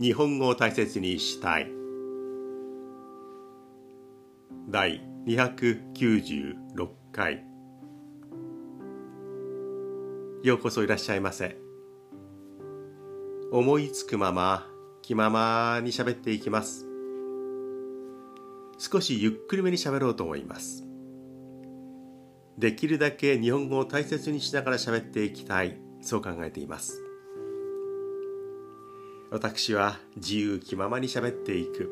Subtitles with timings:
[0.00, 1.72] 日本語を大切にしたい。
[4.68, 6.54] 第296
[7.10, 7.44] 回。
[10.44, 11.56] ようこそいらっしゃいませ。
[13.50, 14.68] 思いつくまま
[15.02, 16.86] 気ままに喋っていきます。
[18.78, 20.86] 少しゆっくりめに喋ろうと思います。
[22.56, 25.76] できるだけ日本語を大切にしながら喋っていきたい。
[26.02, 27.07] そう考えています。
[29.30, 31.90] 私は自由気ままに喋っていく。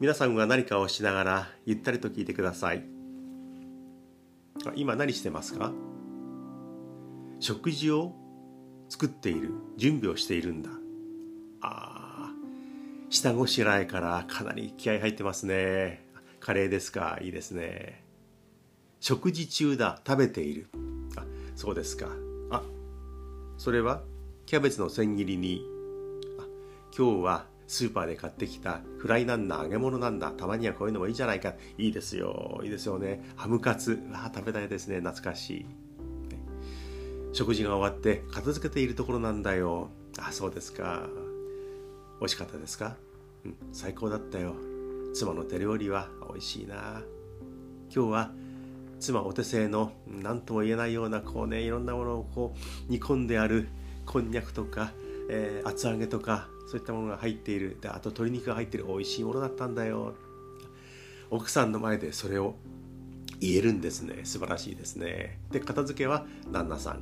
[0.00, 2.86] 皆さんは何かをしながらゆったりと聞いてください。
[4.76, 5.72] 今何してますか？
[7.38, 8.14] 食事を
[8.88, 10.70] 作っている準備をしているんだ。
[11.60, 12.32] ああ
[13.10, 16.02] 下ごしらえからかなり気合い入ってますね。
[16.40, 17.18] カレーですか？
[17.20, 18.02] いいですね。
[19.00, 20.66] 食事中だ食べている。
[21.16, 21.26] あ
[21.56, 22.06] そうですか。
[22.50, 22.62] あ
[23.58, 24.00] それは
[24.46, 25.62] キャベツの千切りに
[26.96, 31.54] 今日はスーパーで買ってきたフライなんだ揚げ物なんだたまにはこういうのもいいじゃないか。
[31.78, 32.60] いいですよ。
[32.64, 33.22] いいですよね。
[33.36, 34.00] ハムカツ。
[34.12, 34.96] あ食べたいですね。
[34.96, 35.66] 懐かしい。
[37.32, 39.90] 食事が終わって片付けているところなんだよ。
[40.18, 41.08] あそうですか。
[42.20, 42.96] 美味しかったですか、
[43.46, 44.54] うん、最高だったよ。
[45.14, 47.02] 妻の手料理は美味しいな。
[47.94, 48.32] 今日は
[48.98, 52.54] 妻お手製の何とも言えないようなこうねいろんなものをこ
[52.88, 53.68] う煮込んである
[54.06, 54.92] こんにゃくとか、
[55.30, 57.78] えー、厚揚げとかそういったものが入っている。
[57.80, 60.14] であと鶏肉が入っている美味しいものだったんだよ。
[61.28, 62.54] 奥さんの前でそれを
[63.40, 64.20] 言えるんですね。
[64.22, 65.40] 素晴らしいですね。
[65.50, 67.00] で片付けは旦那さん。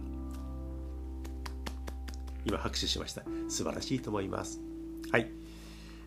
[2.47, 3.25] 今拍手しました。
[3.51, 4.59] 素晴らしいと思います。
[5.13, 5.31] はい。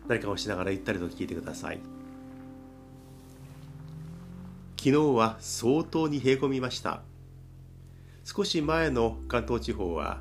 [0.08, 1.78] 何かをしながらゆったりと聞いてください。
[4.76, 7.02] 昨日は相当に冷え込みました。
[8.24, 10.20] 少し前の関東地方は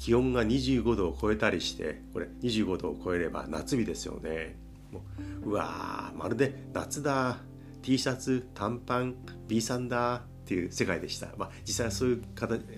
[0.00, 4.56] 気温が25度を超えたりしてこれ25度を超えれば夏日ですよね。
[4.90, 5.02] も
[5.44, 7.36] ううわまるで夏だ
[7.82, 9.14] T シャツ短パン
[9.46, 12.22] B さんだっていう世界でした、まあ、実際はそういう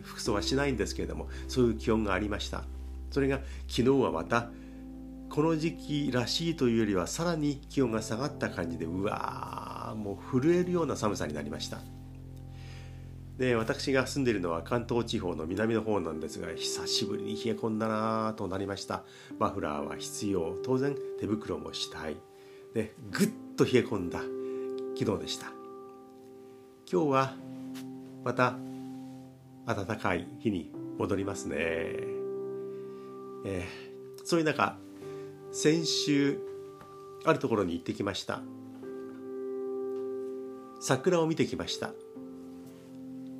[0.03, 2.65] 服装はしないんですけれどもそういう気温がありました。
[3.13, 3.39] それが
[3.69, 4.51] 昨日はまた
[5.31, 11.79] この時期らしいというよりはさらに気温が下がった感じでうわーもう震えるような寒さになりました。
[13.39, 19.05] で私が住んでいるのは関東地方の南の方なんですが久しぶりに冷え込んだなとなりました。
[19.39, 20.57] マフラーは必要。
[20.63, 22.17] 当然手袋もしたい。
[22.75, 24.21] でぐっと冷え込んだ
[24.99, 25.53] 昨日でした。
[26.91, 27.35] 今日は
[28.25, 28.57] また
[29.67, 33.65] 暖かい日に戻りますね、えー、
[34.25, 34.77] そういう中
[35.53, 36.39] 先週
[37.25, 38.43] あるところに行ってきました。
[40.81, 41.93] 桜を見てきました。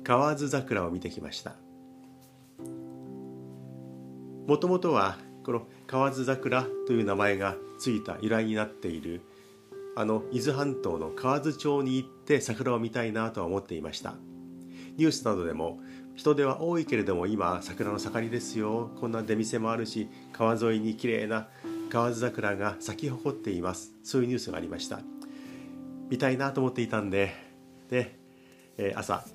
[0.03, 1.55] 河津桜を見てきました。
[4.47, 9.21] もともとはこの河津桜という名前がついた由来になっている
[9.95, 14.15] あの伊豆半島の河津町に行って桜を見たいなとは思っていました。
[14.97, 15.79] ニュースなどでも
[16.15, 18.91] 人出は多いけれども今桜の盛りですよ。
[18.99, 21.47] こんな出店もあるし川沿いに綺麗な
[21.89, 23.93] 河津桜が咲き誇っています。
[24.03, 24.99] そういうニュースがありました。
[26.09, 27.33] 見たいなと思っていたんで
[27.89, 28.19] で、
[28.77, 29.25] えー、朝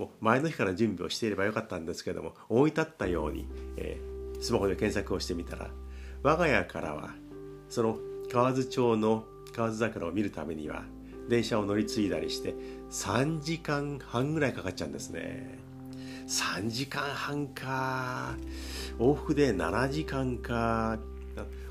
[0.00, 3.46] もう前の日から準備をしていればよかったんですけども思い立ったように、
[3.76, 5.68] えー、スマホで検索をしてみたら
[6.22, 7.10] 我が家からは
[7.68, 7.98] その
[8.32, 9.24] 河津町の
[9.54, 10.84] 河津桜を見るためには
[11.28, 12.54] 電車を乗り継いだりして
[12.90, 15.58] 3時間半ぐらいかかっちゃうんですね。
[16.26, 18.36] 3時間半か。
[18.98, 20.98] 往復で7時間か。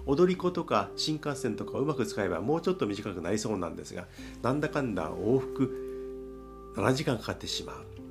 [0.06, 4.08] 踊り子とか新幹線とかをうまく使えばもうちょっと短くなりそうなんですが
[4.42, 8.09] なんだかんだ往復7時間かかってしまう。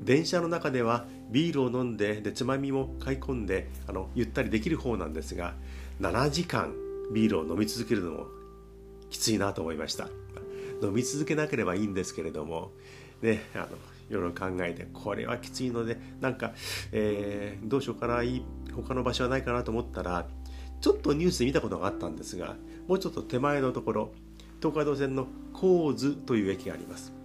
[0.00, 5.54] 電車の中ではビールを飲んででつまみも買い込んであのゆったりできる方なんですが
[6.00, 6.74] 7時間
[7.12, 8.26] ビールを飲み続けるのも
[9.10, 10.08] きついなと思いました。
[10.82, 12.72] 飲み続けなければいいんですけれども
[13.22, 13.66] ねあの
[14.08, 16.52] いろいろ考えてこれはきついのでなんか、
[16.90, 18.44] えー、どうしようかないい
[18.74, 20.26] 他の場所はないかなと思ったら
[20.80, 22.56] ちょっとニュースで見たことがあったんですが
[22.88, 24.12] もうちょっと手前のところ
[24.58, 27.19] 東海道線の神津という駅があります。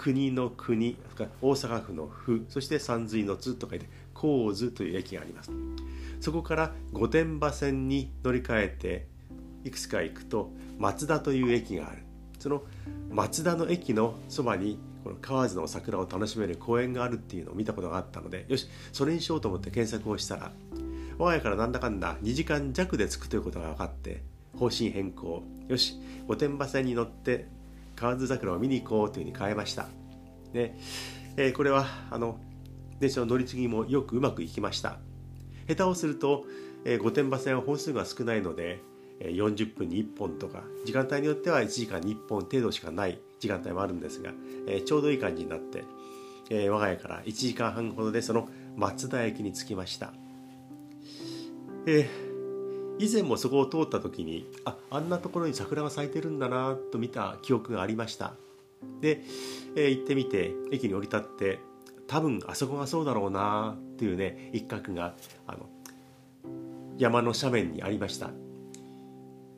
[0.00, 0.96] 国の国
[1.42, 5.50] 大阪府の府そして山水の津と書いて神津という駅があります。
[6.20, 9.06] そこから御殿場線に乗り換えて
[9.62, 11.98] いくつか行くと松田という駅がある。
[12.38, 12.62] その
[13.10, 20.52] 松田の駅のそばにこの河津の桜を楽しめる公園があるっていうのを見たことがあったのでよしそれにしようと思って検索をしたら
[21.18, 24.22] 我が家からなんだかんだ2時間弱で着くということが分かって
[24.58, 25.42] 方針変更。
[25.68, 27.59] よし御殿場線に乗って
[28.00, 29.88] 河津桜を見に行こうというふうに変えました。
[30.52, 30.74] で、
[31.36, 32.38] えー、これはあの
[32.98, 34.98] 電車の乗り継ぎもよくうまくいきました。
[35.68, 36.44] 下手をすると
[36.84, 38.80] えー、御殿場線は本数が少ないので
[39.20, 44.32] え40分に1本とか時間帯によっては1時間に1本程度しかない時間帯もあるんですが、
[44.66, 45.84] えー、ちょうどいい感じになって、
[46.48, 50.12] えー、我が家から1時間半ほどでその松田駅に着きました、
[51.86, 52.29] えー、
[53.00, 58.34] 以前もそこを通った時にああんなところに桜が咲いてるんだなと見た記憶がありました。
[59.00, 59.22] で、
[59.74, 61.60] えー、行ってみて駅に降り立って
[62.06, 65.14] 多分あそこがそうだろうなっていうね一角が
[65.46, 65.66] あの
[66.98, 68.30] 山の斜面にありました。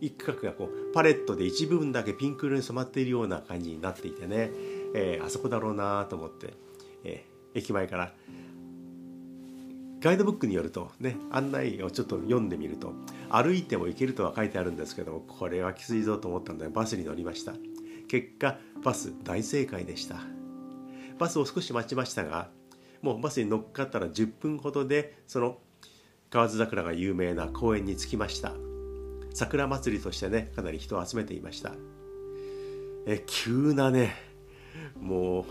[0.01, 4.51] 一角がこうパレットで一部分だけピンク色に染まっているような感じになっていてね、
[4.95, 6.55] えー、あそこだろうなと思って、
[7.05, 8.13] えー、駅前から
[10.03, 12.93] ガイドブックによるとね案内をちょっと読んでみると
[13.31, 17.55] 歩いても行けるとは書いてあるんですけどもこれはきついぞと思ったのでバスに乗りました。
[18.09, 20.17] 結果バス大正解でした。
[21.19, 22.51] バスを少し待ちましたが
[23.01, 25.59] もうバスに乗っかったら10分ほどでその
[26.31, 28.53] 河津桜が有名な公園に着きました。
[29.35, 31.75] 桜祭りとしてねかなり人を集めていました。
[33.07, 34.17] え急なね
[35.01, 35.47] も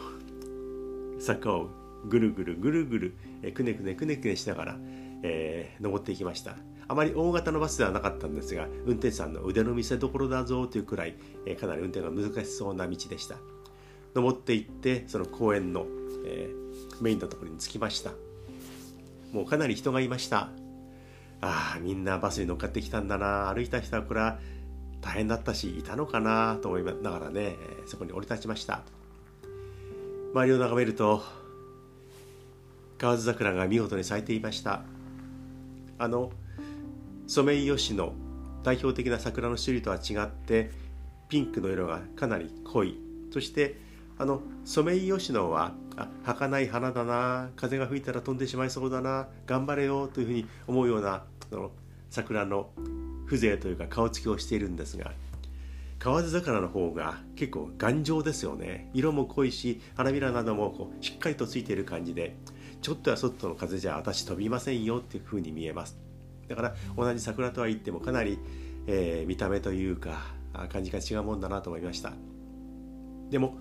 [1.17, 4.77] う坂をぐるぐるぐるぐるえくねくねくねくねしながら、
[5.23, 6.55] えー、登っていきました。
[6.87, 11.15] あまり大型のバスではなかったんですが運転手さんの腕の見せ所だぞというくらい、
[11.45, 13.37] えー、かなり運転が難しそうな道でした。
[14.13, 15.85] 登っていってその公園の、
[16.25, 18.11] えー、メインのところに着きました。
[19.31, 20.49] もうかなり人がいました。
[21.39, 23.53] ああみんなバスに乗っかってきたんだな。
[23.53, 24.39] 歩いた人はこれは
[24.99, 27.55] 大変だったしいたのかなと思いながらね
[27.87, 28.83] そこに降り立ちました。
[30.33, 31.23] 周りを眺めると
[33.01, 34.83] 河津桜が見事に咲いていました。
[35.97, 36.31] あの
[37.25, 38.13] ソメイヨシノ
[38.61, 40.69] 代表的な桜の種類とは違って
[41.27, 42.99] ピンクの色がかなり濃い。
[43.33, 43.77] そして
[44.19, 51.71] あのソメイヨシノはあ儚い花だな風が吹いたら飛んでしまいそうだな頑張れよというふうに思うようなその
[52.11, 52.69] 桜の
[53.25, 55.11] 風情というか顔つきをしているんですが
[55.97, 58.91] 河津桜の方が結構頑丈ですよね。
[58.93, 62.35] 色も濃いし花びらなどもこうしっかりとついている感じで
[62.81, 65.97] ちょっとやそっとの風じゃ私飛びませんよっていう風に見えます。
[66.47, 68.39] だから同じ桜とは言ってもかなり、
[68.87, 70.33] えー、見た目というか
[70.69, 72.13] 感じが違うもんだなと思いました。
[73.29, 73.57] でも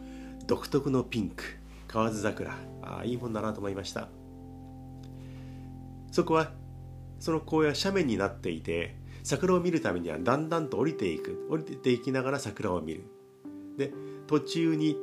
[0.47, 1.45] 独特のピンク
[1.87, 4.09] 河津桜あいいもんだなと思いました。
[6.11, 6.51] そこは
[7.21, 13.05] その公園は斜面になっていて桜を見るためにはだんだんと降りていく降りていきながら桜を見る。
[13.77, 13.93] で
[14.27, 14.97] 途中に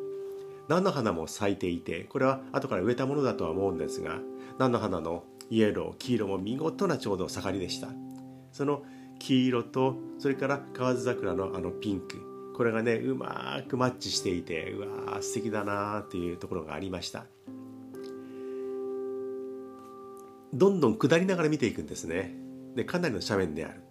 [0.68, 4.20] 菜の花も咲いていてこれは後から植えたものだとは思うんですが
[4.60, 7.88] 菜の花のイエロー黄色も見事なちょうど盛りでした。
[8.52, 8.84] その
[9.20, 17.26] 黄色とそれから河津桜のあのピンクこれがねうまくマッチしていてうわー素敵だなーっていうところがありました。
[20.54, 22.36] どんどん下りながら見ていくんですね。
[22.76, 23.82] でかなりの斜面である。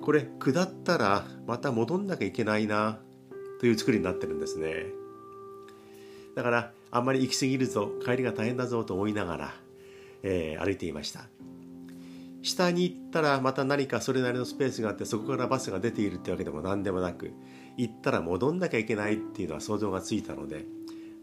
[0.00, 2.98] これ下ったらまた戻んなきゃいけないな
[3.60, 4.86] という作りになってるんですね。
[6.36, 9.54] だからあんまり行き過ぎるぞ帰りが大変だぞと思いながら、
[10.22, 11.24] えー、歩いていました。
[12.42, 17.32] 下に行ったらまた何かそれなりのスペースがあってそこからバスが出ているってわけでも何でもなく
[17.76, 20.64] 行ったら戻んなきゃいけないっていうのは想像がついたので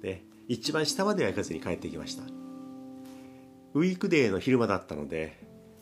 [0.02, 2.24] で一番下までは行かずに帰ってきました。
[3.76, 5.40] ウィークデーの昼間だったので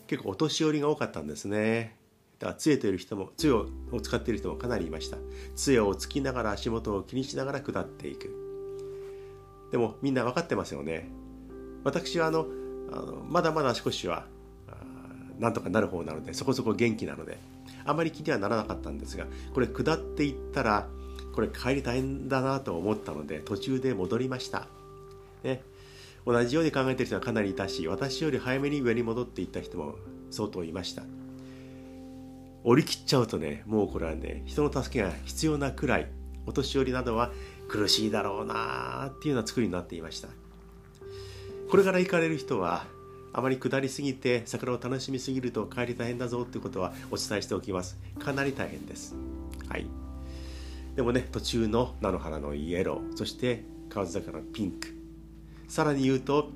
[0.07, 1.95] 結構お年寄りが多かったんですね。
[2.37, 3.67] だから杖という人も杖を
[4.03, 5.17] 使っている人もかなりいました。
[5.55, 8.50] 杖をつきながら足元を気にしながら下っていく。
[9.71, 11.07] でもみんな分かってますよね。
[11.83, 12.45] 私はあの
[12.91, 14.25] あのまだまだ足腰は
[15.39, 17.37] なんとかなる方なのでそこそこ元気なので
[17.83, 20.87] あまり気にはならなかったんですがこれ下っていったら
[21.33, 24.67] これ帰り大変だなと思ったので途中で戻りました、
[25.43, 25.63] ね、
[26.25, 29.95] 同じように考えてる人はかなりいたし私より早めに上に戻っていった人も
[30.29, 31.03] 相当いました。
[32.63, 36.11] 降り切っちゃうとねもうこれはね人の助けが必要なくらい
[36.45, 37.31] お年寄りなどは
[37.71, 40.27] 苦しいだろうなっていうような作りになっていました。
[41.69, 42.85] これから行かれる人は
[43.31, 47.97] あまり下りすぎて桜を楽しみすぎると帰り大変だぞっていうことはお伝えしておきます。
[48.19, 49.15] かなり大変です。
[49.69, 49.87] はい。
[50.97, 54.93] でもね途中の菜の花のイエローそして河津桜のピンク。
[55.69, 56.49] さらに言うと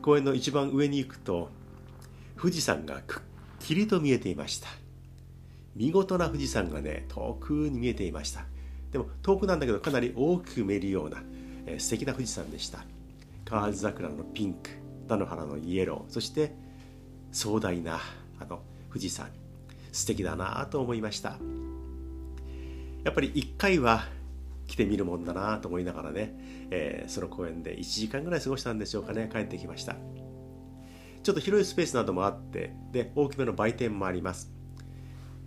[0.00, 1.50] 公園の一番上に行くと
[2.40, 3.22] 富士山がくっ
[3.60, 4.68] きりと見えていました。
[5.76, 8.46] 見事な富士山がね遠くに見えていました。
[8.92, 11.22] でも遠くなんだけどかなり大きく見えるような、
[11.66, 12.84] えー、素敵な富士山でした。
[13.44, 14.70] 河津桜のピンク
[15.08, 16.54] 菜の花のイエローそして
[17.32, 18.00] 壮大な
[18.38, 19.42] あの富士山。
[19.92, 21.36] 素敵だなと思いました。
[23.04, 24.06] やっぱり一回は
[24.66, 26.34] 来てみるもんだなと思いながらね、
[26.70, 29.28] えー、その公園で1時間ぐらい過ごしたんでしょうかね。
[29.30, 29.96] 帰ってきました。
[31.22, 34.50] ちょっと広いスペースなどもあってで大きめの売店もあります。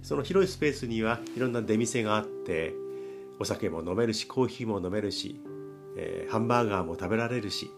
[0.03, 2.73] その広いスペースにはいろんな出店があって
[3.39, 5.41] お酒も飲めるしコーヒーも飲めるし、
[5.97, 7.69] えー、ハンバーガーも食べられるし、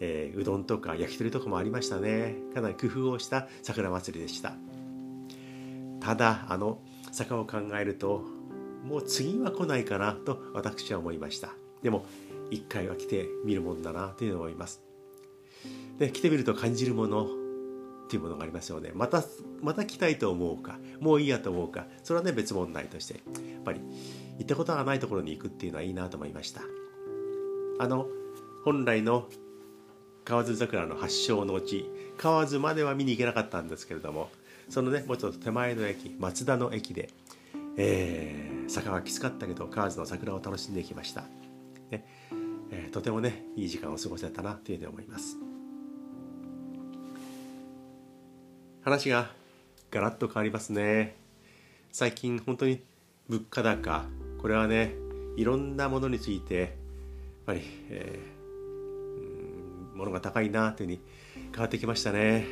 [0.00, 2.36] えー、うどんとか焼き鳥とかもありましたね。
[2.54, 4.54] かなり工夫をした桜祭りでした。
[6.00, 6.80] ただあの
[7.12, 8.22] 坂を考えると
[8.84, 11.54] もう次は来ないかなと私は思いました。
[11.82, 12.06] でも
[12.50, 14.82] 一回は来てみるもんだなというのを思います。
[15.98, 17.26] で来てみると感じるもの
[18.06, 19.24] っていうものがありますよねまた
[19.62, 23.20] また来たいと思うかもういいやと思うかそれはね別問題としてや
[23.60, 23.80] っぱり
[24.38, 26.60] 行ったことがないところに行くっていうのはいいなと思いました。
[27.78, 28.06] あの
[28.64, 29.26] 本来の
[30.24, 34.30] 河津桜の発祥の地河津までは見に行けなかったんですけれども
[34.68, 37.10] そのねもうちょっと手前の駅松田の駅で、
[37.76, 41.22] えー、坂はきつかったけど河津の桜を楽しんでいきました、
[41.90, 42.04] ね
[42.70, 45.45] えー、とてもねいい時間を過ごせたなというふうに思います。
[48.86, 49.32] 話が
[49.90, 51.16] ガラッと変わりますね。
[51.90, 52.84] 最近本当に
[53.28, 54.04] 物価高
[54.40, 54.94] これはね
[55.36, 56.70] いろんなものについてやっ
[57.46, 61.00] ぱり、えー、物が高いなというふうに
[61.50, 62.46] 変わってきましたね。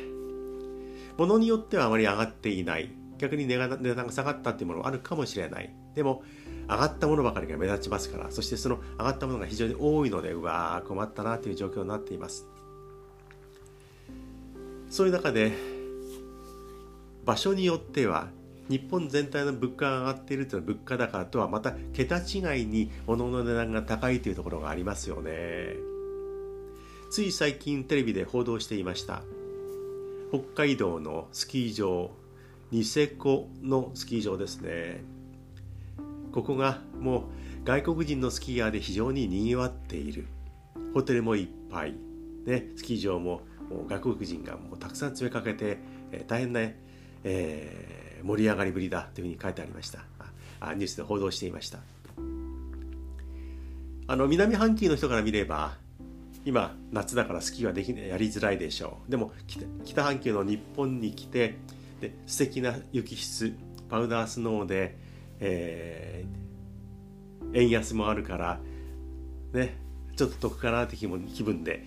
[1.15, 2.91] 物によってはあまり上がっていない。
[3.17, 5.73] 逆に値が値段が下がったっていうものもあるかもしれない。
[5.95, 6.21] でも
[6.67, 12.45] 上がったものばかりが目立ちますからそしてその上がったものが非常に多いのでうわー困ったなという状況になっています。
[14.89, 15.74] そういう中で
[17.25, 18.29] 場所によっては
[18.69, 25.75] 日本全体の物価が上がっているというのは物価高とはまた桁違いに物の値段が高いというところがありますよね。
[27.11, 29.21] つい最近テレビで報道していました。
[30.29, 32.11] 北海道のスキー場
[32.71, 35.03] ニセコのスキー場ですね。
[36.31, 37.23] ここがもう
[37.63, 40.27] 外国人のスキーヤーで非常ににぎわっている。
[40.93, 41.95] ホテルもいっぱい、
[42.45, 45.77] ね、スキー場ももう外国人がもうたくさん詰めかけて、
[46.11, 46.79] え、大変な、ね、
[47.27, 50.05] えー、盛り上がりぶりだというふうに書いてありました。
[50.61, 51.79] あニュースで報道していました。
[54.07, 55.73] あの南半球の人から見れば
[56.45, 59.11] 今夏だからスキーはできやりづらいでしょう。
[59.11, 59.31] でも
[59.83, 61.57] 北半球の日本に来て
[61.99, 63.55] で素敵な雪質
[63.89, 64.95] パウダースノーで、
[65.39, 68.59] えー、円安もあるから
[69.53, 69.77] ね
[70.15, 71.83] ちょっと得かなって気分で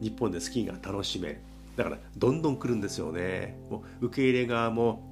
[0.00, 1.40] 日本でスキーが楽しめる。
[1.76, 3.56] だからどんどん来るんですよね。
[3.70, 5.08] もう受け入れ側も、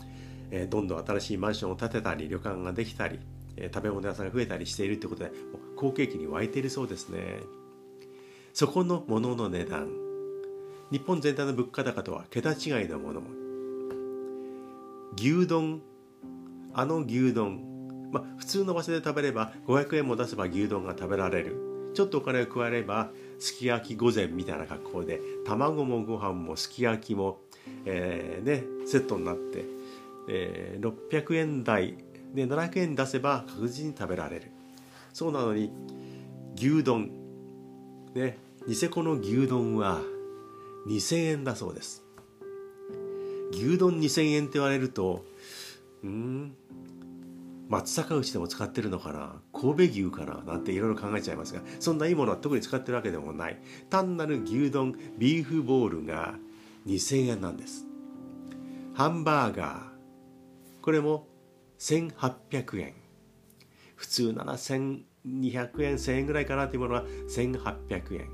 [0.51, 3.19] えー、どんどん新しいマンションを建てたり旅館ができたり、
[3.57, 5.37] えー、食べ物屋さんが増えたりしているということでも
[5.75, 7.39] う好景気に湧いているそうですね。
[8.53, 9.89] そこのものの値段。
[10.91, 13.21] 日本全体の物価高とは桁違いのもの。
[13.21, 13.29] も
[15.17, 15.81] 牛丼。
[16.75, 18.11] あの牛丼。
[18.13, 21.93] まあ普通の場所で食べれば500円も出せば牛丼が食べられる。
[21.95, 27.41] ちょっとお金を加えればすき焼き御膳みたいな格好で卵もご飯もすき焼きも、
[27.87, 29.65] えー、ね、セットになって、
[30.29, 31.97] えー、600円台
[32.35, 34.51] で700円出せば確実に食べられる。
[35.13, 35.73] そうなのに
[36.55, 37.11] 牛丼
[38.15, 40.01] ねニセコの牛丼は
[40.87, 42.05] 2000円だそうです。
[43.53, 45.25] 牛丼2000円って言われると
[46.05, 46.55] うん
[47.71, 49.41] 松阪牛でも使ってるのかな？
[49.53, 50.43] 神戸牛かな？
[50.45, 53.61] なんていろいろ考えちゃいますがそんないいものは特に使ってるわけでもない。
[53.89, 56.35] 単なる牛丼ビーフボールが
[56.87, 57.87] 2000円なんです。
[58.95, 59.81] ハンバーガー。
[60.83, 61.29] これも
[61.79, 62.95] 1800円。
[63.95, 64.91] 普通なら1200
[65.85, 68.29] 円1000円ぐらいかなというものは1800円。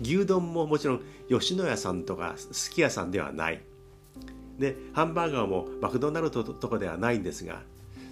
[0.00, 3.60] 牛丼ももちろん吉野家さんとかすき家さんではない。
[4.58, 7.60] でハンバーガーもマクドナルドとかではないんですが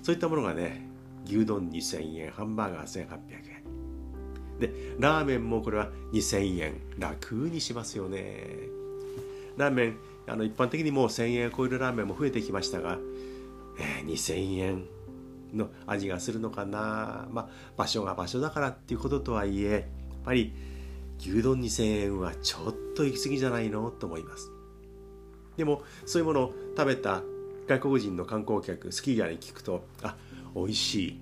[0.06, 0.86] そういったものがね
[1.25, 4.60] 牛丼2000円ハンバーガー1800円。
[4.60, 6.75] でラーメンもこれは2000円。
[6.96, 8.46] 楽にしますよね。
[9.56, 9.96] ラーメン
[10.28, 12.98] あの一般的にもう1000円を超えるラーメンも増えてきましたが、
[13.80, 14.86] えー、2000円
[15.52, 17.26] の味がするのかな。
[17.32, 19.82] まあ場所が場所だからっていうこととはいえやっ
[20.25, 20.52] ぱり
[21.18, 23.90] 牛丼2000円はちょっと行き過ぎじゃないの？
[23.90, 24.52] と思います。
[25.56, 27.25] でもそういうものを食べた
[27.66, 30.16] 外国人の観光客スキーヤーに聞くとあ
[30.54, 31.20] 美味しい。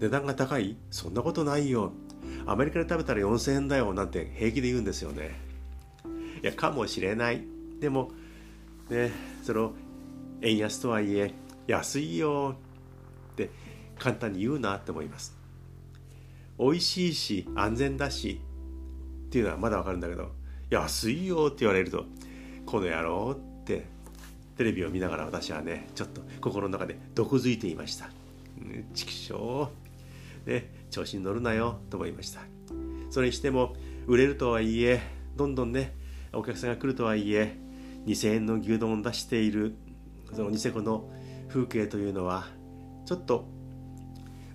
[0.00, 0.76] 値段が高い？
[0.90, 1.92] そんなことないよ。
[2.46, 5.38] アメリカで食べたら4000円だよなんて平気で言うんですよね
[6.42, 7.42] いやかもしれない。
[7.80, 8.10] でも
[8.90, 9.72] ねその
[10.42, 11.32] 円安とはいえ
[11.66, 12.56] 安いよ
[13.32, 13.50] って
[13.98, 15.36] 簡単に言うなって思います
[16.58, 18.40] 美味しいし安全だし
[19.26, 20.30] っていうのはまだわかるんだけど
[20.70, 22.04] 安いよって言われると
[22.66, 23.86] この野郎って
[24.56, 28.10] テレビを見ながら私はねちょっと心の中で毒づいていました。
[28.94, 29.68] 畜生。
[30.46, 32.40] ね調子に乗るなよと思いました。
[33.10, 33.74] それにしても
[34.06, 35.00] 売れるとはいえ
[35.36, 35.94] どんどんね
[36.32, 37.56] お客さんが来るとはいえ
[38.06, 39.76] 2,000円の牛丼を出している
[40.32, 41.10] そのニセコの
[41.48, 42.46] 風景というのは
[43.04, 43.48] ちょっと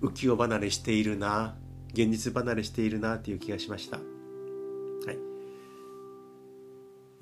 [0.00, 1.54] 浮世離れしているな
[1.92, 3.98] 現実離れしているなという気がしました、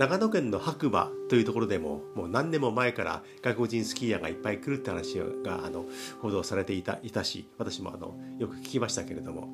[0.01, 5.85] 長野県の白馬というところでももう何年も前から外国人スキーヤーがいっぱい来るって話があの
[6.23, 9.51] 報道されていたいたし私もあのよく聞きましたけれども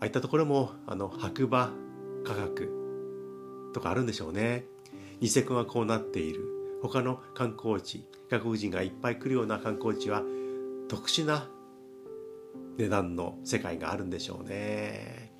[0.00, 1.70] ああいったところもあの白馬
[2.24, 4.64] 科学とかあるんでしょうね。
[5.20, 6.80] ニセコがこうなっている。
[6.82, 10.24] 他の観光地外国人がいっぱい来るような観光地は
[10.88, 11.48] 特殊な
[12.76, 15.30] 値段の世界があるんでしょうね。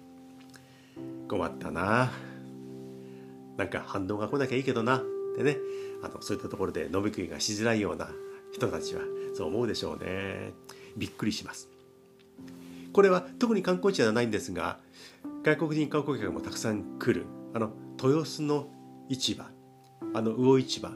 [1.27, 2.30] 困ったな。
[3.61, 4.97] なんか反応が来なきゃいいけどな。
[4.97, 5.01] っ
[5.37, 5.59] てね
[6.03, 8.09] あのそういったところで飲み食いがしづらいような
[8.53, 9.03] 人たちは
[9.35, 10.55] そう思うでしょうね。
[10.97, 11.69] びっくりします。
[12.95, 14.79] これは特に観光地ではないんですが
[15.45, 17.27] 外国人観光客もたくさん来る。
[17.53, 17.71] あの
[18.03, 18.69] 豊洲の
[19.11, 19.45] 市場。
[20.15, 20.91] あの魚市場、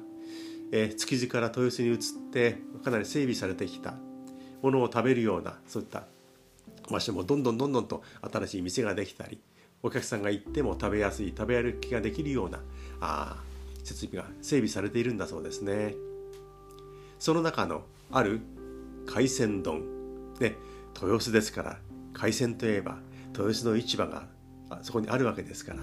[0.72, 1.98] えー、築地から豊洲に移っ
[2.32, 3.94] てかなり整備されてきた。
[4.62, 6.04] ものを食べるようなそういった
[6.90, 8.02] 場所もどんどんどんどんと
[8.32, 9.38] 新しい店ができたり
[9.84, 12.58] お客さんが行っても食べやすい食べ歩きができるような
[13.02, 13.36] あ
[13.84, 15.94] 設備が整備されているんだそうですね。
[17.18, 18.40] その中のある
[19.04, 19.82] 海鮮丼
[20.40, 20.56] ね
[20.94, 21.78] 豊洲ですから
[22.14, 22.96] 海鮮といえば
[23.34, 24.26] 豊洲の市場が
[24.70, 25.80] あそこにあるわけですから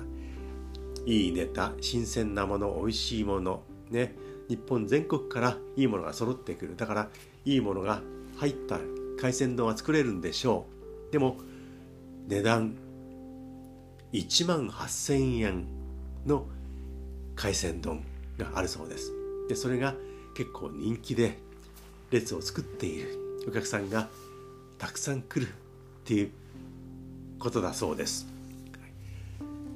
[1.06, 4.16] いいネタ新鮮なもの美味しいものね
[4.50, 6.76] 日本全国からいいものが揃ってくる。
[6.76, 7.10] だから
[7.46, 8.02] いいものが
[8.38, 8.80] 入った
[9.20, 10.66] 海鮮丼は作れるんでしょ
[11.10, 11.12] う。
[11.12, 11.38] でも
[12.28, 12.74] 値段
[14.14, 15.66] 1万8000円
[16.26, 16.46] の
[17.36, 18.04] 海鮮丼
[18.38, 19.12] があるそうです。
[19.48, 19.96] でそれが
[20.36, 21.38] 結構人気で
[22.12, 24.10] 列を作っているお客さんが
[24.78, 25.54] たくさん来るっ
[26.06, 26.32] ていう
[27.40, 28.28] ことだそうです。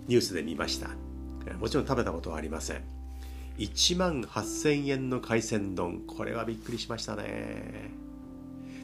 [0.08, 0.90] ニュースで見ました。
[1.60, 2.84] もちろん食べたことはありません。
[3.58, 6.02] 1万8000円の海鮮丼。
[6.06, 7.90] これはびっくりしましたね。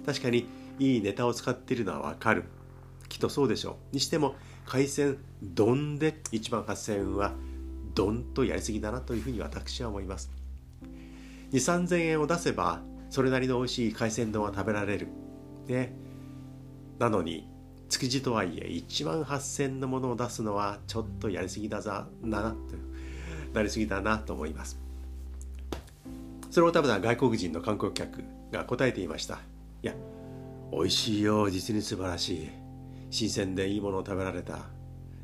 [0.05, 0.47] 確かに
[0.79, 2.45] いいネタを使っているのはわかる。
[3.09, 3.95] きっとそうでしょう。
[3.95, 4.35] にしても
[4.71, 7.33] 海鮮丼で1万8000円は
[7.93, 10.31] 丼とやりすぎだなというふうに私は思います。
[11.51, 12.79] 2 3 0 0 0円を出せば
[13.09, 15.09] それなりの美味しい海鮮丼は食べられる。
[15.67, 15.93] ね。
[16.99, 17.49] なのに
[17.89, 22.55] 築地とはいえ1万8000のものを出すのはちょっとやりすぎだなな
[23.53, 24.79] なりすぎだなと思います。
[26.49, 29.39] それを食べた外国人の観光客が答えていました。
[29.83, 29.93] いや
[30.71, 32.60] 美味しいよ実に素晴らしい。
[33.11, 34.69] 新鮮でいいものを食べられた。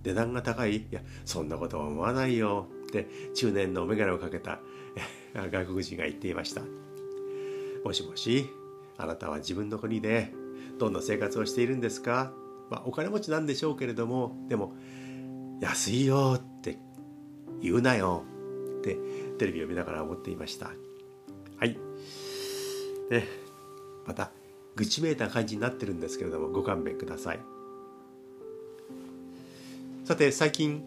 [0.04, 0.78] 値段が高い。
[0.78, 2.68] いやそんなことは思わないよ。
[2.88, 4.60] って中年の眼鏡をかけた
[5.34, 6.62] 外国人が言っていました。
[7.84, 8.46] もしもし
[8.98, 10.34] あなたは自分の国で
[10.78, 12.32] どんな生活をしているんですか、
[12.70, 14.74] まあ、お金持ちなんでしょうけれどもでも
[15.62, 16.78] 安いよって
[17.62, 18.24] 言うなよ。
[18.80, 18.98] って
[19.40, 20.72] テレビを見ながら思っていました。
[21.58, 21.78] はい。
[23.10, 23.24] で
[24.06, 24.32] また
[24.76, 27.57] 愚痴めいた感じになってるんですけれどもご勘弁ください。
[30.08, 30.86] さて最近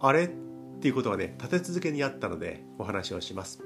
[0.00, 0.24] あれ？
[0.24, 0.28] っ
[0.80, 3.62] ていうことがね立て続けにあったのでお話をします。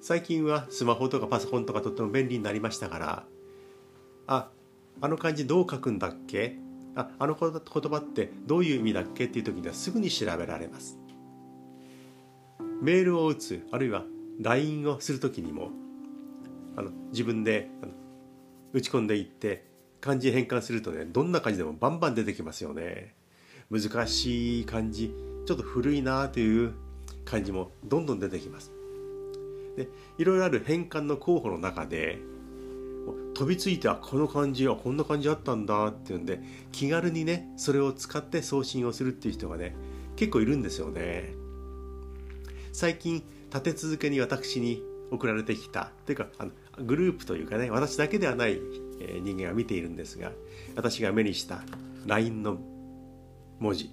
[0.00, 3.24] 最近はスマホとかパソコンとかとっても便利になりましたから
[4.26, 4.48] あ
[5.00, 6.56] あの漢字どう書くんだっけ？
[6.96, 9.26] ああの言葉ってどういう意味だっけ？
[9.26, 10.98] っていう時にはすぐに調べられます。
[12.82, 14.02] メールを打つあるいは
[14.40, 15.70] LINE をする時にも
[16.74, 17.70] あの自分で
[18.72, 19.69] 打ち込んでいって
[20.00, 23.14] 漢字変換するとねどんな漢字でもバンバン出てきますよね。
[23.70, 25.14] 難しい漢字
[25.46, 26.72] ちょっと古いなという
[27.24, 28.72] 漢字もどんどん出てきます。
[29.76, 32.18] でいろいろある変換の候補の中で
[33.34, 36.40] 飛びついてあこの漢字はこんな漢字あったんだっていうんで
[36.72, 39.74] 気軽にねそれを使って送信をするっていう人がね
[40.16, 41.34] 結構いるんですよね。
[42.72, 45.90] 最近立て続けに私に送られてきた。
[46.06, 46.50] というかあの
[46.84, 48.60] グループというかね私だけではない
[49.22, 50.32] 人間が見ているんですが
[50.76, 51.62] 私が目にした
[52.06, 52.58] LINE の
[53.58, 53.90] 文字。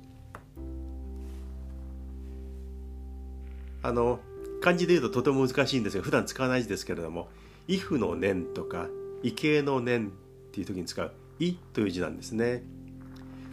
[3.83, 4.19] あの
[4.61, 7.29] 漢字で言うととても難しいんですが普段使わない字ですけれども
[7.69, 8.89] 「if」の念とか
[9.23, 10.11] 「畏敬の念」っ
[10.51, 12.63] ていう時に使う「い」という字なんですね。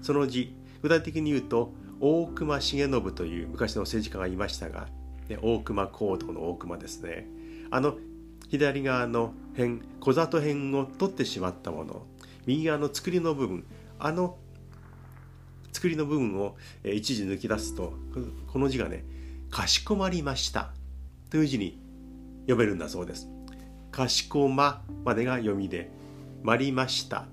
[0.02, 4.88] その字具体的に言うと大隈重信という昔の政治家がいましたが、
[5.28, 7.28] ね、大隈講堂の大隈ですね。
[7.70, 7.96] あの
[8.48, 12.06] 左側の辺小里辺を取ってしまったもの。
[12.46, 13.64] 右側の作りの部分
[13.98, 14.36] あの
[15.72, 17.94] 作りの部分を一時抜き出すと
[18.52, 19.04] この字がね
[19.50, 20.72] 「かしこまりました」
[21.30, 21.80] という字に
[22.42, 23.28] 読めるんだそうです。
[23.90, 25.90] かしこままでが読みで
[26.42, 27.26] 「まりました」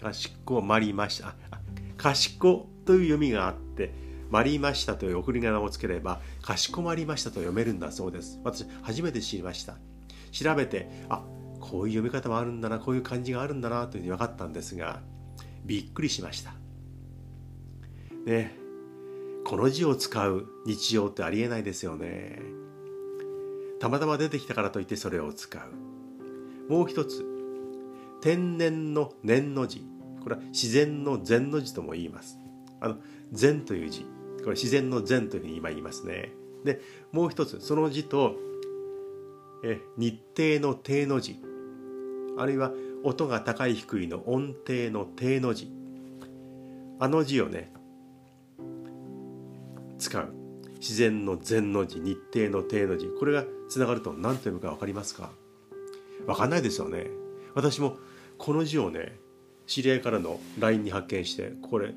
[0.00, 1.34] かしこまりました。
[1.96, 3.65] 賢という読みがあって
[4.30, 8.40] まりましたという送り仮名をつければかしこまりましたと読めるんだそうです。
[8.44, 9.76] 私初めて知りました。
[10.32, 11.24] 調べてあ
[11.60, 15.00] こういう読み方もあるんだなこういう漢字があるんだなというふうに分かったんですが
[15.64, 16.54] びっくりしました。
[18.26, 18.56] ね
[19.44, 22.40] この字を使う日常ってありえないですよね。
[23.78, 26.72] たまたま出てきたからといってそれを使う。
[26.72, 27.24] もう一つ
[28.20, 29.86] 天然の念の字。
[30.22, 32.38] これは自然の禅の字とも言います。
[32.80, 32.96] あの
[33.30, 34.04] 禅という字。
[34.46, 36.30] これ自然の禅というふうに今言いますね。
[36.64, 36.80] で
[37.10, 38.36] もう一つその字と
[39.64, 41.40] え日程の定の字。
[42.38, 42.70] あるいは
[43.02, 45.68] 音が高い低いの音程の定の字。
[47.00, 47.72] あの字をね
[49.98, 50.32] 使う。
[50.74, 53.08] 自然の禅の字日程の定の字。
[53.18, 55.30] これがつながると何と読むか分かりますか？
[56.24, 57.08] 分かんないですよね。
[57.54, 57.96] 私も
[58.38, 59.18] この字をね
[59.66, 61.94] 知り合いからの LINE に発見してこれ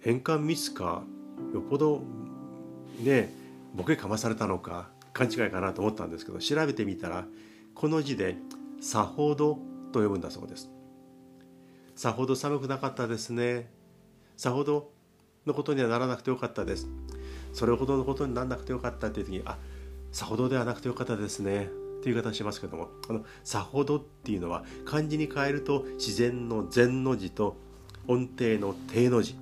[0.00, 1.04] 変換ミスか？
[1.52, 2.02] よっぽど
[3.00, 3.32] ね
[3.74, 7.26] ボケかまされたのか勘違いかなと思ったんですけど調べてみたら
[7.74, 8.36] この字で
[8.80, 9.58] 「さほど」
[9.92, 10.70] と呼ぶんだそうです。
[11.94, 13.70] さほど寒くなかったですね。
[14.36, 14.90] さほど
[15.46, 16.88] のことにはならなくてよかったです。
[17.52, 19.58] それほどのことにならなくてよかったっていう時にあ
[20.10, 21.66] さほどではなくてよかったですね。
[21.66, 27.56] っていう言い方しますけどもあのさほどっていうのは漢字に変えると自然の禅の字と
[28.08, 29.36] 音程の定の字。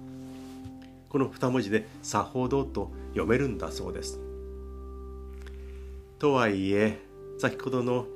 [1.10, 4.20] この二文字でさほどと読めるんだそうです。
[6.18, 6.98] とはいえ
[7.38, 8.06] 先ほどの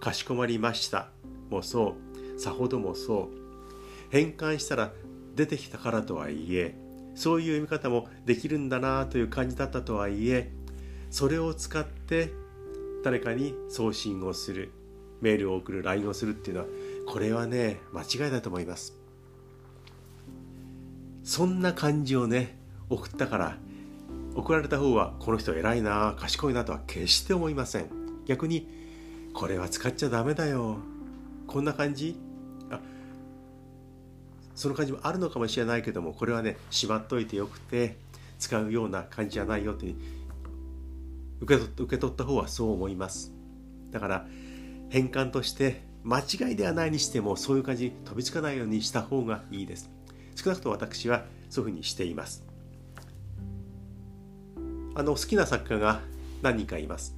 [0.00, 1.08] かしこまりました。
[1.50, 1.96] もそ
[2.36, 2.40] う。
[2.40, 3.38] さほどもそう。
[4.10, 4.92] 変換したら
[5.34, 6.74] 出てきたからとはいえ
[7.14, 10.52] そういう読み方もできるんだなという感じだったとはいえ
[11.10, 12.32] それを使って
[13.02, 14.72] 誰かに送信をする。
[15.20, 16.68] メールを送る LINE をするっていうのは
[17.06, 18.97] これはね間違いだと思います。
[21.28, 22.56] そんな感じをね
[22.88, 23.58] 送ったから
[24.34, 27.90] 送られた方はこの人偉いな賢いなとは決して思いません。
[28.24, 28.66] 逆に
[29.34, 30.78] これは使っちゃダメだよ。
[31.46, 32.16] こんな感じ？
[32.70, 32.80] あ
[34.54, 37.98] その感じもあるのかもしれないけどもこれはねしまっといてよくて
[38.38, 39.94] 使うような感じじゃないよって
[41.42, 43.34] 受け取受け取った方はそう思います。
[43.90, 44.26] だから
[44.88, 49.90] 変換として間違いではないにしてもそういう感じに飛びつかないようにした方がいいです。
[50.38, 52.44] 少なくとも私はそういうふうにしています。
[54.94, 56.00] あの好きな作家が
[56.42, 57.16] 何人かいます。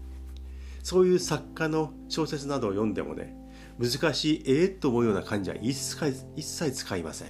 [0.83, 3.37] そういう作家の小説などを読んでもね
[3.79, 7.29] 難しいええと思うような漢字は一切一切使いません。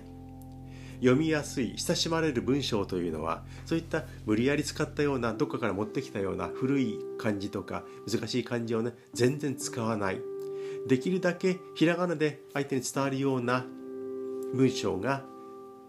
[1.01, 10.21] 読みやすい親しまれる文章というのはそういった無理やり使ったようなどっかから持ってきたような古い漢字とか難しい漢字をね全然使わない。
[10.87, 13.67] できるだけひらがなで相手に伝わるような
[14.55, 15.25] 文章が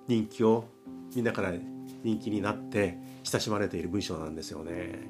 [0.07, 0.65] 人気を
[1.15, 1.53] みんなから
[2.03, 5.09] 人気になって親しまれている文章なんですよね。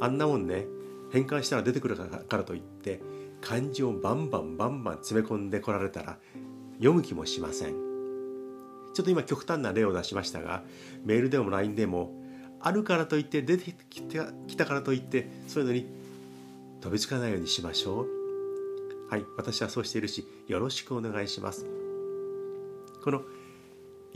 [0.00, 0.66] あんなもんね
[1.12, 3.00] 変換したら出てくるからといって
[3.40, 6.18] 漢字をバンバンバンバン詰め込んでこられたら
[6.74, 7.86] 読む気もしません。
[8.94, 10.62] ちょっと今極端な例を出しましたが
[11.04, 12.12] メールでも LINE でも
[12.60, 15.86] あるからといって出てきたからといってそういうのに
[16.80, 18.06] 飛びつかないようにしましょう。
[19.10, 21.66] はい私はそうしているしよろしくお願いします。
[23.04, 23.22] この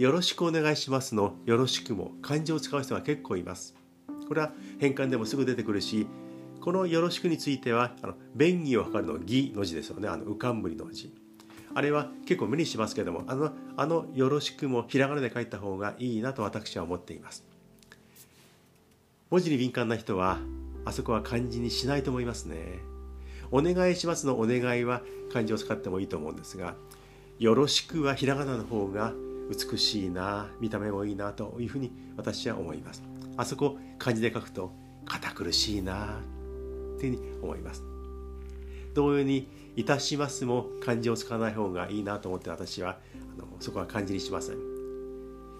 [0.00, 3.74] よろしくお願いしますのよろしくも漢字を使う人が結構います。
[4.26, 6.06] これは変換でもすぐ出てくるし
[6.62, 10.08] このよろしくについてはあの便宜を図るの義の字ですよね。
[10.08, 11.12] あの浮かんぶりの字。
[11.74, 17.44] あれは結構無理しますけどもあのあのよろしくもひらがなで書いた方がいいなと私は思っています。
[19.28, 20.38] 文字に敏感な人は
[20.86, 22.78] あそこは漢字にしないと思いますね。
[23.50, 26.74] お願いしますのお願いは漢字を使ってもいいと思うんですが
[27.38, 29.12] よろしくはひらがなの方が
[29.50, 33.02] 美しいな見た目もいいなというふうに私は思います。
[33.36, 34.72] あそこ漢字で書くと
[35.04, 36.20] 堅苦しいな
[36.98, 37.82] というふうに思います。
[38.94, 42.98] 同様にいたしますも漢字を使わない方がいいなと思って私は
[43.36, 44.56] あのそこは漢字にしません。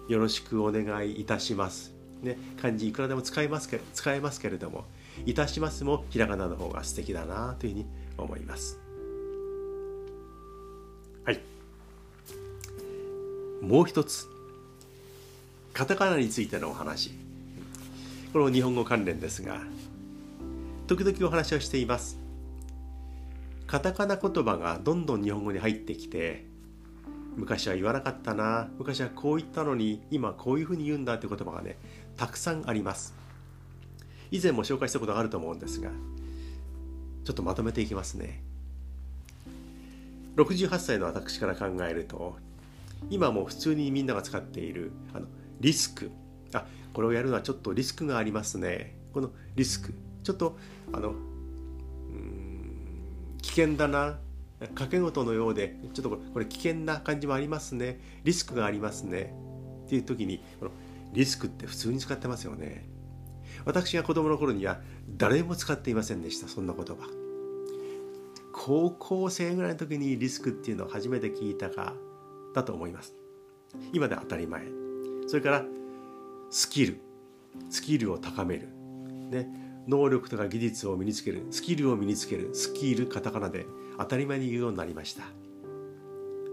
[0.07, 1.93] よろしくお願いいたします。
[2.21, 4.85] ね漢字いくらでも使いますけ使えますけれども
[5.25, 7.85] いたしますもひらがなの方が素敵だなというふうに
[8.17, 8.79] 思います。
[11.25, 11.50] はい。
[13.61, 14.27] もう一つ
[15.71, 17.11] カタカナについてのお話。
[18.33, 19.61] これも日本語関連ですが
[20.87, 22.17] 時々お話をしています。
[23.67, 26.43] カタカナ言葉がどんどん日本語に入ってきて
[27.37, 31.77] 昔は言わなかったな昔はこう言ったのに今こういうふうに言うんだって言葉がね
[32.17, 33.13] たくさんあります。
[34.31, 35.91] 以前も紹介したことがあると思うんですが
[37.25, 38.41] ちょっとまとめていきますね。
[40.35, 42.37] 68歳の私から考えると
[43.09, 45.27] 今も普通にみんなが使っているあの
[45.59, 46.11] リスク。
[46.53, 48.97] あこれをやるのはちょっとリスクがありますね。
[49.13, 49.93] このリスク。
[50.23, 50.57] ちょっと
[50.93, 51.17] あのうん
[53.41, 54.19] 危険だな。
[54.59, 57.99] 掛け事のようでちょっとこれ危険な感じもありますね。
[58.23, 59.33] リスクがありますね。
[59.85, 60.71] っていう時にこの
[61.13, 62.87] リスクって普通に使ってますよね。
[63.65, 64.79] 私が子供の頃には
[65.17, 66.47] 誰も使っていませんでした。
[66.47, 66.95] そんな言葉。
[68.53, 71.93] 高校生ぐらいの時にリスクっていうのを初めて聞いたか。
[72.53, 73.13] だと思います。
[73.93, 74.63] 今で当たり前。
[75.27, 75.65] それから
[76.49, 76.99] スキル。
[77.69, 78.69] スキルを高める。
[79.29, 79.47] ね。
[79.87, 81.47] 能力とか技術を身につける。
[81.51, 82.53] スキルを身につける。
[82.53, 83.65] スキルカタカナで
[83.97, 85.23] 当たり前に言うようになりました。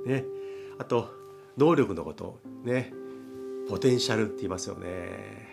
[0.06, 0.24] ね。
[0.78, 1.10] あと
[1.56, 2.40] 能力のこと。
[2.64, 2.92] ね。
[3.68, 5.48] ポテンシャルって言いますよね。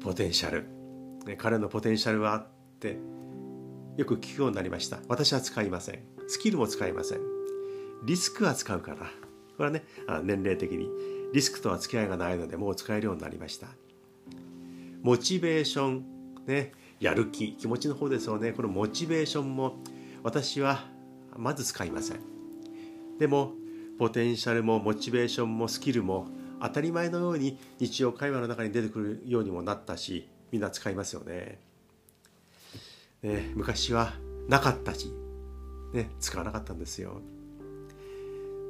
[0.00, 0.68] ポテンシャル、
[1.26, 2.96] ね、彼のポテンシャルはって
[3.96, 5.00] よく聞くようになりました。
[5.08, 6.04] 私は使いません。
[6.28, 7.35] スキルも使いません。
[8.04, 8.98] リスクは使うから
[9.56, 9.84] これはね
[10.22, 10.88] 年齢的に。
[11.32, 13.68] リスクとは付き合いがないのでもう使えるようになりました。
[15.02, 16.04] モチベーション
[16.46, 17.52] ねやる気。
[17.52, 18.52] 気持ちの方ですよね。
[18.52, 19.76] このモチベーションも
[20.22, 20.84] 私は
[21.36, 22.20] まず使いません。
[23.18, 23.52] でも
[23.98, 26.28] ポテンシャルもモチベーションもスキルも
[26.60, 31.60] 当たり前のように日常会話の中に出てくるようにもなったしみんな使いますよね。
[33.22, 34.14] ね昔は
[34.48, 35.12] なかったし、
[35.92, 37.20] ね、使わなかったんですよ。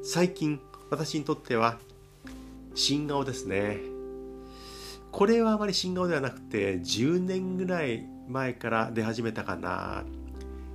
[0.09, 1.81] 最近私にとっては
[2.77, 3.79] 新顔ですね。
[5.11, 10.05] これはあまり新顔ではなくて10年ぐらい前から出始めたかな。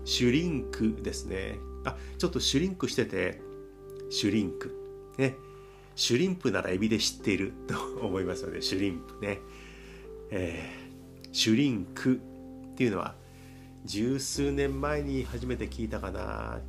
[0.03, 1.55] シュリンクですね。
[1.85, 3.39] あちょっとシュリンクしてて
[4.09, 4.75] シュリンク。
[5.17, 5.35] ね。
[5.95, 9.39] シュリンプならエビで知っている と思いますのでシュリンプね、
[10.29, 12.19] えー、シュリンク
[12.73, 13.15] っていうのは
[13.85, 16.59] 十数年前に初めて聞いたかな。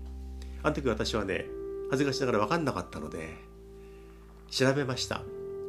[0.62, 1.44] あの時私はね
[1.92, 3.28] 恥ずかしながら分かんなかったので
[4.50, 5.20] 調べました。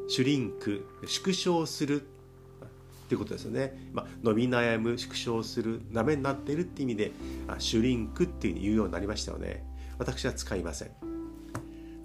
[0.07, 2.01] シュリンク縮小する。
[2.01, 7.11] っていうことですよね、まあ、伸び悩む縮小するダメになっているっていう意味で
[7.59, 9.65] シュリンクっていうふうに言うようになりましたよね。
[9.97, 10.91] 私は使いません。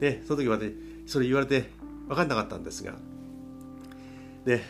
[0.00, 0.74] でその時私
[1.06, 1.70] それ言われて
[2.08, 2.94] 分かんなかったんですが
[4.44, 4.62] で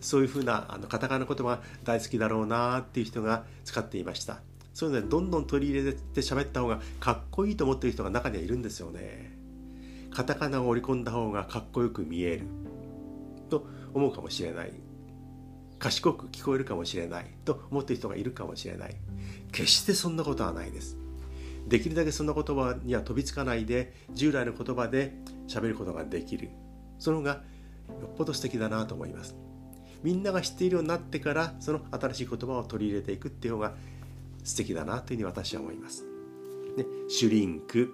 [0.00, 4.40] そういうふうなあのカタカナ言葉が大好きだろうなっていう人が使っていました。
[4.74, 9.36] そういうのでどんどん取り入れて喋った方がかっこいいと思ってる人が中にはいるんですよね。
[10.10, 12.46] カタカナを織り込んだ方がかっこよく見える。
[13.48, 14.72] と思うかもしれない。
[15.78, 17.26] 賢く聞こえるかもしれない。
[17.44, 18.96] と思ってる人がいるかもしれない。
[19.52, 20.96] 決してそんなことはないです。
[21.68, 25.14] できるだけそんな言葉には飛びつかないで従来の言葉で
[25.48, 26.50] 喋ることができる。
[26.98, 27.42] その方が
[28.00, 29.36] よっぽど素敵だなと思います。
[30.02, 33.74] みんなが知っているようになってからその新しい言葉を取り入れていくっていう方が
[34.44, 36.04] 素敵だなというふうに私は思います、
[36.76, 37.92] ね、シュリンク。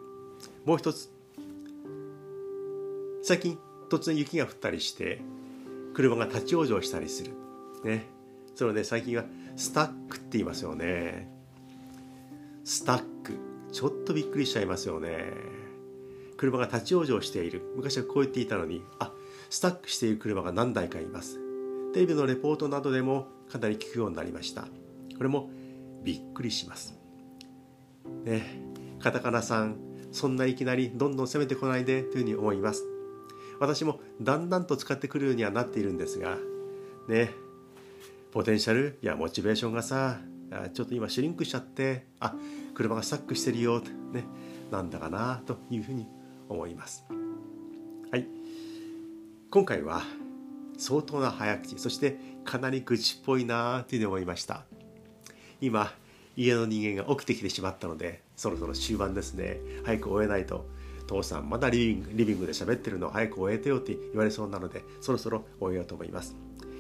[0.65, 1.11] もう一つ。
[3.23, 3.59] 最近
[3.91, 5.21] 突然雪が降ったりして
[5.95, 7.33] 車が立ち往生したりする。
[7.85, 8.07] ね。
[8.55, 9.25] それをね最近は
[9.57, 11.29] スタックって言いますよね。
[12.65, 13.39] スタック。
[13.73, 15.33] ちょっとびっくりしちゃいますよね。
[16.37, 17.63] 車が立ち往生している。
[17.77, 19.13] 昔はこう言っていたのにあ
[19.51, 21.39] スタックしている車が何台かいます。
[21.93, 24.63] テレビのレポートなどでもかなり聞くようになりました。
[24.63, 24.69] こ
[25.23, 25.51] れも
[26.05, 26.99] びっくりします。
[28.25, 28.43] ね
[29.01, 29.77] カタカナさん
[30.11, 32.85] そんないきなりどんどん攻めてこないでというふうに思います。
[33.61, 36.39] 私もだんだんと使ってくるようにはなっているんですが
[37.09, 37.31] ね
[38.31, 40.21] ポテンシャルやモチベーションがさ
[40.73, 42.35] ちょっと今シュリンクしちゃってあ
[42.75, 43.81] 車がスタックしてるよ
[44.13, 44.25] ね
[44.71, 46.07] なんだかなというふうに
[46.49, 47.05] 思います。
[48.11, 48.27] はい。
[49.51, 50.03] 今回は
[50.79, 54.65] 相当な早口そしてかなり愚痴っぽいなというふうに思いました。
[55.61, 55.93] 今
[56.37, 59.59] 家の人間が起きてきてしまったのでそろそろ終盤ですね。
[59.85, 60.67] 早く終えないと。
[61.09, 63.09] 父さんまだリビングリビングで喋ってるの。
[63.11, 66.37] 早く終えてよって言われそうなのでそろそろ終えようと思います。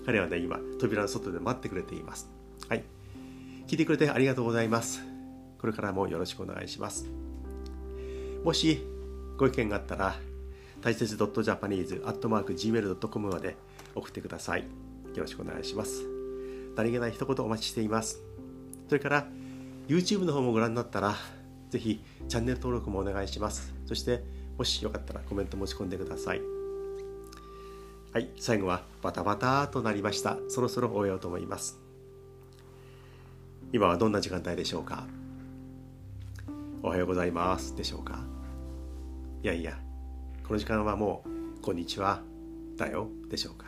[0.06, 2.30] 彼はね今扉の外で待ってくれています。
[2.68, 2.84] はい。
[3.66, 5.02] 聞いてくれてありがとうございます。
[5.58, 7.08] これからもよろしくお願いします。
[8.44, 8.80] もし
[9.36, 10.14] ご意見があったら
[10.82, 13.56] 大切 .japanese.gmail.com まで
[13.94, 14.60] 送ってください。
[14.60, 14.66] よ
[15.16, 16.06] ろしくお願いします。
[16.76, 18.27] 何気ない一言お待ちしています。
[18.88, 19.26] それから
[19.86, 21.14] YouTube の方もご覧になったら
[21.70, 23.74] ぜひチャンネル登録もお願いします。
[23.86, 24.22] そして
[24.56, 26.40] もしよかったらコメント持ち込んでください。
[28.12, 30.38] はい最後はバタバタとなりました。
[30.48, 31.78] そろそろ終えようと思います。
[33.72, 35.06] 今はどんな時間帯でしょうか？
[36.82, 37.76] おはようございます。
[37.76, 38.20] でしょうか？
[39.42, 39.78] いやいや
[40.46, 42.22] この時間はもうこんにちは。
[42.76, 43.08] だよ。
[43.28, 43.66] でしょうか？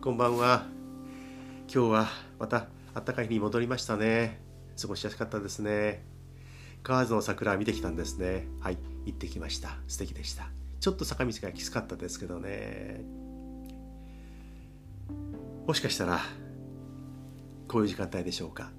[0.00, 0.64] こんばんは。
[1.72, 4.40] 今日はまた暖かい日に戻りましたね。
[4.80, 6.04] 過ごしやすかったですね。
[6.82, 8.48] 河津の桜見てきたんですね。
[8.60, 9.78] はい行ってきました。
[9.88, 10.50] 素敵でした。
[10.80, 13.04] ちょっと坂道がきつかったですけどね。
[15.66, 16.20] もしかしたら
[17.68, 18.70] こういう時間帯でしょうか。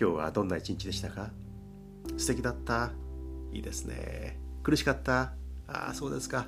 [0.00, 1.30] 今日はどんな一日でしたか？
[2.16, 2.90] 素敵だった？
[3.52, 4.38] いいですね。
[4.62, 5.34] 苦しかった？
[5.68, 6.46] ああそうですか。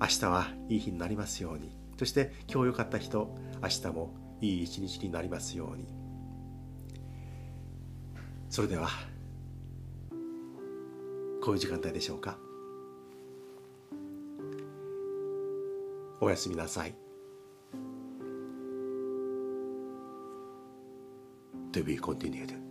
[0.00, 1.74] 明日はいい日になりますように。
[1.96, 5.86] そして今日良かった人明日もいい一日になりますように。
[8.50, 8.88] それでは
[11.42, 12.38] こういう時間帯でしょうか。
[16.20, 16.94] おやすみなさい。
[21.72, 22.63] To be continued